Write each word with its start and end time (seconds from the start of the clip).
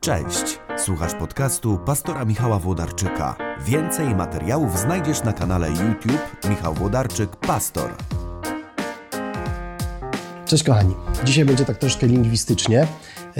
Cześć, 0.00 0.58
słuchasz 0.76 1.14
podcastu 1.14 1.78
pastora 1.78 2.24
Michała 2.24 2.58
Włodarczyka. 2.58 3.36
Więcej 3.64 4.14
materiałów 4.14 4.78
znajdziesz 4.78 5.22
na 5.22 5.32
kanale 5.32 5.68
YouTube 5.70 6.46
Michał 6.50 6.74
Włodarczyk 6.74 7.36
Pastor. 7.36 7.90
Cześć 10.46 10.64
kochani, 10.64 10.94
dzisiaj 11.24 11.44
będzie 11.44 11.64
tak 11.64 11.78
troszkę 11.78 12.06
lingwistycznie. 12.06 12.86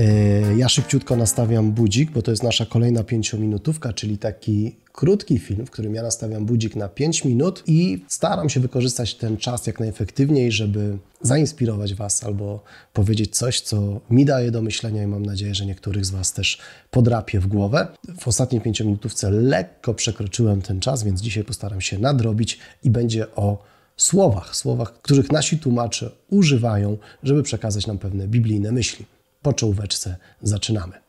Yy, 0.00 0.56
Ja 0.56 0.68
szybciutko 0.68 1.16
nastawiam 1.16 1.72
budzik, 1.72 2.10
bo 2.10 2.22
to 2.22 2.30
jest 2.30 2.42
nasza 2.42 2.66
kolejna 2.66 3.04
pięciominutówka, 3.04 3.92
czyli 3.92 4.18
taki 4.18 4.76
krótki 4.92 5.38
film, 5.38 5.66
w 5.66 5.70
którym 5.70 5.94
ja 5.94 6.02
nastawiam 6.02 6.46
budzik 6.46 6.76
na 6.76 6.88
5 6.88 7.24
minut 7.24 7.62
i 7.66 8.04
staram 8.08 8.48
się 8.48 8.60
wykorzystać 8.60 9.14
ten 9.14 9.36
czas 9.36 9.66
jak 9.66 9.80
najefektywniej, 9.80 10.52
żeby 10.52 10.98
zainspirować 11.22 11.94
Was 11.94 12.24
albo 12.24 12.62
powiedzieć 12.92 13.36
coś, 13.36 13.60
co 13.60 14.00
mi 14.10 14.24
daje 14.24 14.50
do 14.50 14.62
myślenia 14.62 15.02
i 15.02 15.06
mam 15.06 15.26
nadzieję, 15.26 15.54
że 15.54 15.66
niektórych 15.66 16.06
z 16.06 16.10
Was 16.10 16.32
też 16.32 16.58
podrapie 16.90 17.40
w 17.40 17.46
głowę. 17.46 17.88
W 18.18 18.28
ostatniej 18.28 18.60
pięciominutówce 18.60 19.30
lekko 19.30 19.94
przekroczyłem 19.94 20.62
ten 20.62 20.80
czas, 20.80 21.04
więc 21.04 21.20
dzisiaj 21.20 21.44
postaram 21.44 21.80
się 21.80 21.98
nadrobić 21.98 22.58
i 22.84 22.90
będzie 22.90 23.34
o 23.34 23.62
słowach, 23.96 24.56
słowach, 24.56 24.92
których 25.02 25.32
nasi 25.32 25.58
tłumacze 25.58 26.10
używają, 26.30 26.96
żeby 27.22 27.42
przekazać 27.42 27.86
nam 27.86 27.98
pewne 27.98 28.28
biblijne 28.28 28.72
myśli. 28.72 29.04
Po 29.42 29.52
czołóweczce 29.52 30.16
zaczynamy. 30.42 31.00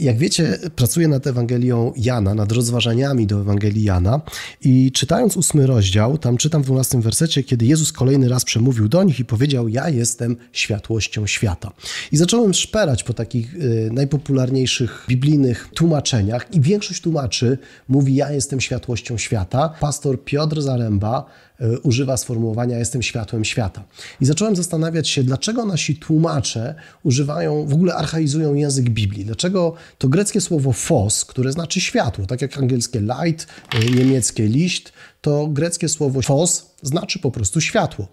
Jak 0.00 0.18
wiecie, 0.18 0.58
pracuję 0.76 1.08
nad 1.08 1.26
Ewangelią 1.26 1.92
Jana, 1.96 2.34
nad 2.34 2.52
rozważaniami 2.52 3.26
do 3.26 3.40
Ewangelii 3.40 3.82
Jana 3.82 4.20
i 4.60 4.92
czytając 4.92 5.36
ósmy 5.36 5.66
rozdział, 5.66 6.18
tam 6.18 6.36
czytam 6.36 6.62
w 6.62 6.66
12 6.66 7.00
wersecie, 7.00 7.42
kiedy 7.42 7.66
Jezus 7.66 7.92
kolejny 7.92 8.28
raz 8.28 8.44
przemówił 8.44 8.88
do 8.88 9.02
nich 9.02 9.20
i 9.20 9.24
powiedział, 9.24 9.68
ja 9.68 9.88
jestem 9.88 10.36
światłością 10.52 11.26
świata. 11.26 11.72
I 12.12 12.16
zacząłem 12.16 12.54
szperać 12.54 13.04
po 13.04 13.14
takich 13.14 13.54
y, 13.54 13.90
najpopularniejszych 13.92 15.04
biblijnych 15.08 15.68
tłumaczeniach 15.74 16.54
i 16.54 16.60
większość 16.60 17.00
tłumaczy 17.00 17.58
mówi, 17.88 18.14
ja 18.14 18.32
jestem 18.32 18.60
światłością 18.60 19.18
świata. 19.18 19.74
Pastor 19.80 20.24
Piotr 20.24 20.62
Zaręba 20.62 21.24
y, 21.60 21.78
używa 21.78 22.16
sformułowania 22.16 22.78
jestem 22.78 23.02
światłem 23.02 23.44
świata. 23.44 23.84
I 24.20 24.26
zacząłem 24.26 24.56
zastanawiać 24.56 25.08
się, 25.08 25.24
dlaczego 25.24 25.64
nasi 25.64 25.96
tłumacze 25.96 26.74
używają, 27.02 27.66
w 27.66 27.72
ogóle 27.72 27.94
archaizują 27.94 28.54
język 28.54 28.90
Biblii. 28.90 29.24
Dlaczego 29.24 29.74
to 29.98 30.08
greckie 30.08 30.40
słowo 30.40 30.72
fos, 30.72 31.24
które 31.24 31.52
znaczy 31.52 31.80
światło, 31.80 32.26
tak 32.26 32.42
jak 32.42 32.58
angielskie 32.58 33.00
light, 33.00 33.46
y, 33.74 33.90
niemieckie 33.90 34.46
licht, 34.46 34.92
to 35.20 35.46
greckie 35.46 35.88
słowo 35.88 36.22
fos 36.22 36.70
znaczy 36.82 37.18
po 37.18 37.30
prostu 37.30 37.60
światło. 37.60 38.08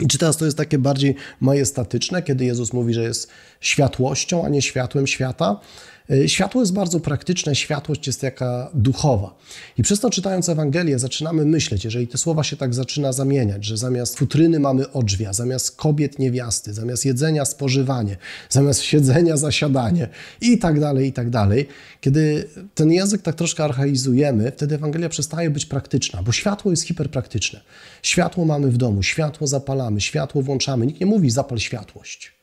I 0.00 0.06
czy 0.06 0.18
teraz 0.18 0.36
to 0.36 0.44
jest 0.44 0.56
takie 0.56 0.78
bardziej 0.78 1.14
majestatyczne, 1.40 2.22
kiedy 2.22 2.44
Jezus 2.44 2.72
mówi, 2.72 2.94
że 2.94 3.02
jest 3.02 3.30
światłością, 3.60 4.44
a 4.44 4.48
nie 4.48 4.62
światłem 4.62 5.06
świata? 5.06 5.60
Y, 6.10 6.28
Światło 6.28 6.62
jest 6.62 6.72
bardzo 6.72 7.00
praktyczne, 7.00 7.54
światłość 7.54 8.06
jest 8.06 8.22
jaka 8.22 8.70
duchowa. 8.74 9.38
I 9.78 9.82
przez 9.82 10.00
to 10.00 10.10
czytając 10.10 10.48
Ewangelię 10.48 10.98
zaczynamy 10.98 11.44
myśleć, 11.44 11.84
jeżeli 11.84 12.08
te 12.08 12.18
słowa 12.18 12.44
się 12.44 12.56
tak 12.56 12.74
zaczyna 12.74 13.12
zamieniać, 13.12 13.64
że 13.64 13.76
zamiast 13.76 14.18
futryny 14.18 14.60
mamy 14.60 14.92
odrzwia, 14.92 15.32
zamiast 15.32 15.76
kobiet 15.76 16.18
niewiasty, 16.18 16.74
zamiast 16.74 17.04
jedzenia 17.04 17.44
spożywanie, 17.44 18.16
zamiast 18.50 18.80
siedzenia 18.80 19.36
zasiadanie 19.36 20.08
i 20.40 20.58
tak 20.58 20.80
dalej, 20.80 21.08
i 21.08 21.12
tak 21.12 21.30
dalej. 21.30 21.68
Kiedy 22.00 22.48
ten 22.74 22.92
język 22.92 23.22
tak 23.22 23.34
troszkę 23.34 23.64
archaizujemy, 23.64 24.52
wtedy 24.56 24.74
Ewangelia 24.74 25.08
przestaje 25.08 25.50
być 25.50 25.66
praktyczna, 25.66 26.22
bo 26.22 26.32
światło 26.32 26.70
jest 26.70 26.82
hiperpraktyczne. 26.82 27.60
Światło 28.02 28.44
mamy 28.44 28.70
w 28.70 28.76
domu, 28.76 29.02
światło 29.02 29.46
zapalamy, 29.46 30.00
światło 30.00 30.42
włączamy. 30.42 30.86
Nikt 30.86 31.00
nie 31.00 31.06
mówi 31.06 31.30
zapal 31.30 31.58
światłość. 31.58 32.35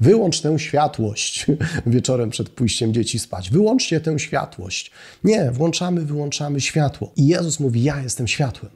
Wyłącz 0.00 0.40
tę 0.40 0.58
światłość 0.58 1.46
wieczorem 1.86 2.30
przed 2.30 2.48
pójściem 2.48 2.94
dzieci 2.94 3.18
spać. 3.18 3.50
Wyłączcie 3.50 4.00
tę 4.00 4.18
światłość. 4.18 4.90
Nie, 5.24 5.50
włączamy, 5.50 6.04
wyłączamy 6.04 6.60
światło. 6.60 7.12
I 7.16 7.26
Jezus 7.26 7.60
mówi: 7.60 7.82
Ja 7.82 8.02
jestem 8.02 8.28
światłem. 8.28 8.72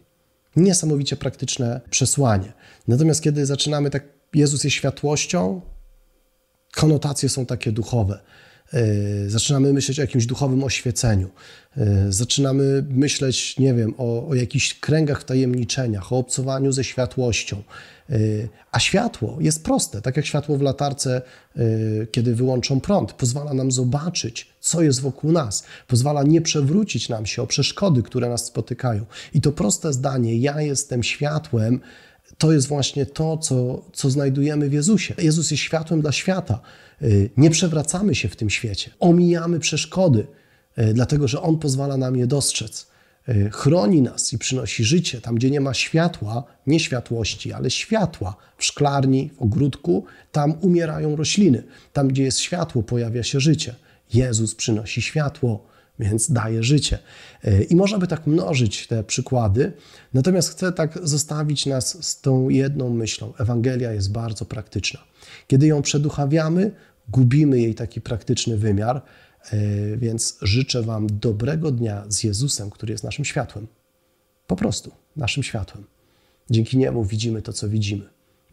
Niesamowicie 0.56 1.16
praktyczne 1.16 1.80
przesłanie. 1.90 2.52
Natomiast 2.88 3.22
kiedy 3.22 3.46
zaczynamy 3.46 3.90
tak, 3.90 4.04
Jezus 4.34 4.64
jest 4.64 4.76
światłością, 4.76 5.60
konotacje 6.72 7.28
są 7.28 7.46
takie 7.46 7.72
duchowe. 7.72 8.20
Yy, 8.72 9.30
Zaczynamy 9.30 9.72
myśleć 9.72 9.98
o 9.98 10.02
jakimś 10.02 10.26
duchowym 10.26 10.64
oświeceniu. 10.64 11.30
Yy, 11.76 12.12
Zaczynamy 12.12 12.84
myśleć, 12.88 13.58
nie 13.58 13.74
wiem, 13.74 13.94
o, 13.98 14.28
o 14.28 14.34
jakichś 14.34 14.74
kręgach 14.74 15.24
tajemniczeniach, 15.24 16.12
o 16.12 16.18
obcowaniu 16.18 16.72
ze 16.72 16.84
światłością. 16.84 17.62
Yy, 18.08 18.48
A 18.72 18.78
światło 18.80 19.36
jest 19.40 19.64
proste, 19.64 20.02
tak 20.02 20.16
jak 20.16 20.26
światło 20.26 20.58
w 20.58 20.62
latarce, 20.62 21.22
kiedy 22.12 22.34
wyłączą 22.34 22.80
prąd, 22.80 23.12
pozwala 23.12 23.54
nam 23.54 23.72
zobaczyć, 23.72 24.48
co 24.60 24.82
jest 24.82 25.00
wokół 25.00 25.32
nas, 25.32 25.64
pozwala 25.86 26.22
nie 26.22 26.40
przewrócić 26.40 27.08
nam 27.08 27.26
się 27.26 27.42
o 27.42 27.46
przeszkody, 27.46 28.02
które 28.02 28.28
nas 28.28 28.44
spotykają. 28.44 29.04
I 29.34 29.40
to 29.40 29.52
proste 29.52 29.92
zdanie: 29.92 30.38
Ja 30.38 30.60
jestem 30.60 31.02
światłem, 31.02 31.80
to 32.38 32.52
jest 32.52 32.68
właśnie 32.68 33.06
to, 33.06 33.36
co, 33.36 33.84
co 33.92 34.10
znajdujemy 34.10 34.68
w 34.68 34.72
Jezusie. 34.72 35.14
Jezus 35.18 35.50
jest 35.50 35.62
światłem 35.62 36.00
dla 36.00 36.12
świata. 36.12 36.60
Y, 37.02 37.30
Nie 37.36 37.50
przewracamy 37.50 38.14
się 38.14 38.28
w 38.28 38.36
tym 38.36 38.50
świecie, 38.50 38.90
omijamy 39.00 39.60
przeszkody, 39.60 40.26
y, 40.78 40.94
dlatego 40.94 41.28
że 41.28 41.42
On 41.42 41.58
pozwala 41.58 41.96
nam 41.96 42.16
je 42.16 42.26
dostrzec. 42.26 42.86
Y, 43.28 43.50
Chroni 43.52 44.02
nas 44.02 44.32
i 44.32 44.38
przynosi 44.38 44.84
życie 44.84 45.20
tam, 45.20 45.34
gdzie 45.34 45.50
nie 45.50 45.60
ma 45.60 45.74
światła, 45.74 46.44
nie 46.66 46.80
światłości, 46.80 47.52
ale 47.52 47.70
światła. 47.70 48.36
W 48.58 48.64
szklarni, 48.64 49.30
w 49.38 49.42
ogródku, 49.42 50.04
tam 50.32 50.54
umierają 50.60 51.16
rośliny. 51.16 51.62
Tam, 51.92 52.08
gdzie 52.08 52.22
jest 52.22 52.38
światło, 52.38 52.82
pojawia 52.82 53.22
się 53.22 53.40
życie. 53.40 53.74
Jezus 54.14 54.54
przynosi 54.54 55.02
światło 55.02 55.71
więc 55.98 56.32
daje 56.32 56.62
życie. 56.62 56.98
Y, 57.44 57.66
I 57.70 57.76
można 57.76 57.98
by 57.98 58.06
tak 58.06 58.26
mnożyć 58.26 58.86
te 58.86 59.04
przykłady, 59.04 59.72
natomiast 60.14 60.50
chcę 60.50 60.72
tak 60.72 60.98
zostawić 61.02 61.66
nas 61.66 62.04
z 62.04 62.20
tą 62.20 62.48
jedną 62.48 62.90
myślą. 62.90 63.32
Ewangelia 63.38 63.92
jest 63.92 64.12
bardzo 64.12 64.44
praktyczna. 64.44 65.00
Kiedy 65.46 65.66
ją 65.66 65.82
przeduchawiamy, 65.82 66.70
gubimy 67.08 67.60
jej 67.60 67.74
taki 67.74 68.00
praktyczny 68.00 68.56
wymiar, 68.56 69.02
y, 69.52 69.96
więc 69.96 70.38
życzę 70.42 70.82
Wam 70.82 71.06
dobrego 71.06 71.70
dnia 71.70 72.04
z 72.08 72.24
Jezusem, 72.24 72.70
który 72.70 72.92
jest 72.92 73.04
naszym 73.04 73.24
światłem. 73.24 73.66
Po 74.46 74.56
prostu 74.56 74.92
naszym 75.16 75.42
światłem. 75.42 75.84
Dzięki 76.50 76.78
Niemu 76.78 77.04
widzimy 77.04 77.42
to, 77.42 77.52
co 77.52 77.68
widzimy. 77.68 78.04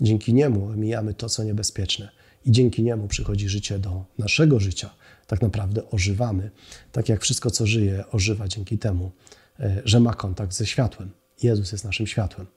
Dzięki 0.02 0.34
Niemu 0.34 0.66
omijamy 0.66 1.14
to, 1.14 1.30
co 1.30 1.44
niebezpieczne. 1.44 2.10
I 2.50 2.52
dzięki 2.52 2.84
Niemu 2.84 3.08
przychodzi 3.08 3.50
życie 3.50 3.80
do 3.80 4.06
naszego 4.18 4.60
życia. 4.60 4.90
Tak 5.28 5.42
naprawdę 5.42 5.90
ożywamy, 5.90 6.52
tak 6.92 7.10
jak 7.10 7.22
wszystko, 7.22 7.52
co 7.52 7.68
żyje, 7.68 8.04
ożywa 8.12 8.48
dzięki 8.48 8.78
temu, 8.78 9.12
e, 9.60 9.82
że 9.86 10.00
ma 10.00 10.14
kontakt 10.14 10.54
ze 10.54 10.66
światłem. 10.66 11.12
Jezus 11.44 11.72
jest 11.72 11.86
naszym 11.86 12.08
światłem. 12.08 12.48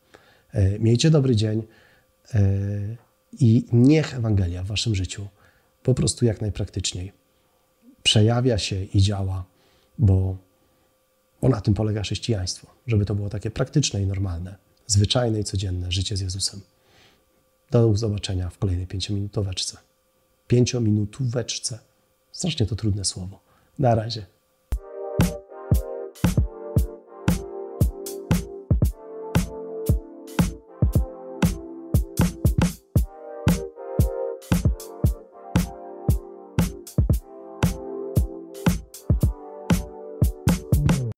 E, 0.52 0.78
Miejcie 0.78 1.10
dobry 1.10 1.36
dzień 1.36 1.62
e, 2.34 2.40
i 3.40 3.64
niech 3.72 4.14
Ewangelia 4.14 4.62
w 4.62 4.66
Waszym 4.66 4.94
życiu 4.94 5.28
po 5.82 5.94
prostu 5.94 6.24
jak 6.24 6.40
najpraktyczniej 6.40 7.12
przejawia 8.02 8.58
się 8.58 8.84
i 8.84 9.02
działa, 9.02 9.44
bo, 9.98 10.36
bo 11.42 11.48
na 11.48 11.60
tym 11.60 11.74
polega 11.74 12.02
chrześcijaństwo, 12.02 12.66
żeby 12.86 13.04
to 13.04 13.14
było 13.14 13.28
takie 13.28 13.50
praktyczne 13.50 14.02
i 14.02 14.06
normalne, 14.06 14.56
zwyczajne 14.86 15.40
i 15.40 15.44
codzienne 15.44 15.92
życie 15.92 16.16
z 16.16 16.20
Jezusem. 16.20 16.60
Do 17.72 17.96
zobaczenia 17.96 18.50
w 18.50 18.58
kolejnej 18.58 18.86
pięciominutóweczce. 18.86 19.78
Pięciominutóweczce. 20.46 21.78
Strasznie 22.32 22.66
to 22.66 22.76
trudne 22.76 23.04
słowo. 23.04 23.40
Na 23.78 23.94
razie. 23.94 24.26